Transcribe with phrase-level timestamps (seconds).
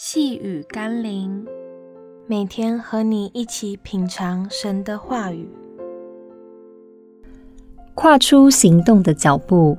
[0.00, 1.44] 细雨甘霖，
[2.28, 5.48] 每天和你一起品尝神的话语，
[7.94, 9.76] 跨出行动的脚步。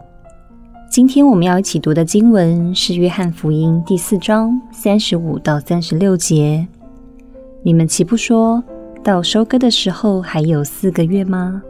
[0.91, 6.67] 今天我们要一起读的经文是《约翰福音》第四章三十五到三十六节。
[7.63, 8.61] 你们岂不说
[9.01, 11.63] 到收割的时候还有四个月吗？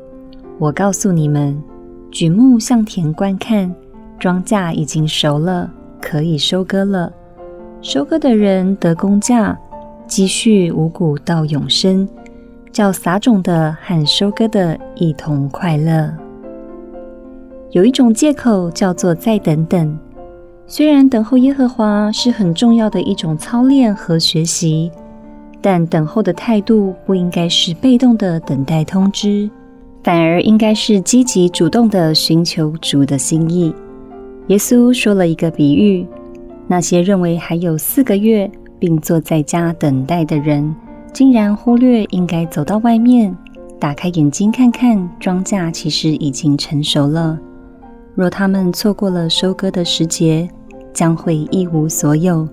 [0.57, 1.61] 我告诉你们，
[2.09, 3.71] 举目向田观看，
[4.18, 5.71] 庄稼已经熟了，
[6.02, 7.13] 可以收割了。
[7.81, 9.57] 收割的人得工价，
[10.05, 12.05] 积蓄五谷到永生，
[12.73, 16.13] 叫撒种的和收割的一同快乐。
[17.71, 19.97] 有一种借口叫做再等等，
[20.67, 24.91] 虽然等候耶和华是很重要的一种操练和学习，
[25.61, 29.49] 但等候的态度不应该是被动的等待通知，
[30.03, 33.73] 反而应该是积极主动的寻求主的心意。
[34.47, 36.05] 耶稣说了一个比喻。
[36.72, 40.76] 那些认为还有四个月，并坐在家等待的人，
[41.11, 43.36] 竟然忽略应该走到外面，
[43.80, 47.39] 打开眼睛看看，庄稼其实已经成熟了。
[48.14, 50.48] 若他们错过了收割的时节，
[50.94, 52.48] 将会一无所有，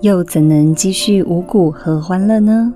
[0.00, 2.72] 又怎能积蓄五谷和欢乐呢？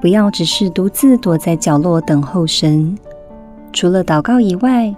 [0.00, 2.96] 不要只是独自躲在角落等候神，
[3.72, 4.94] 除了祷告以外，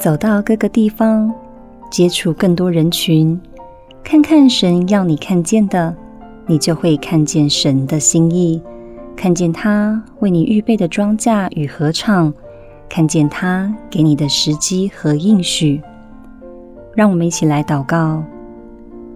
[0.00, 1.32] 走到各个地方，
[1.88, 3.40] 接触更多人群。
[4.02, 5.94] 看看神要你看见的，
[6.46, 8.60] 你就会看见神的心意，
[9.16, 12.32] 看见他为你预备的庄稼与合唱，
[12.88, 15.80] 看见他给你的时机和应许。
[16.94, 18.24] 让我们一起来祷告，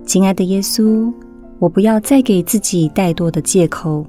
[0.07, 1.13] 亲爱的耶稣，
[1.59, 4.07] 我不要再给自己怠惰的借口，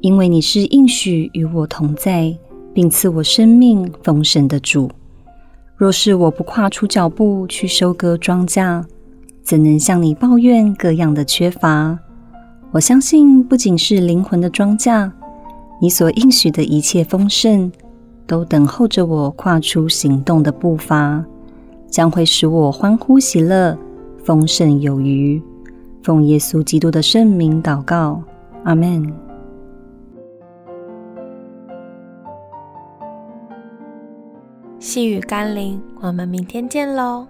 [0.00, 2.36] 因为你是应许与我同在，
[2.74, 4.90] 并赐我生命丰盛的主。
[5.76, 8.82] 若是我不跨出脚步去收割庄稼，
[9.46, 11.96] 怎能向你抱怨各样的缺乏？
[12.72, 15.08] 我相信，不仅是灵魂的庄稼，
[15.80, 17.70] 你所应许的一切丰盛，
[18.26, 21.24] 都等候着我跨出行动的步伐，
[21.88, 23.78] 将会使我欢呼喜乐，
[24.24, 25.40] 丰盛有余。
[26.02, 28.20] 奉耶稣基督的圣名祷告，
[28.64, 29.12] 阿门。
[34.80, 37.28] 细雨甘霖，我们明天见喽。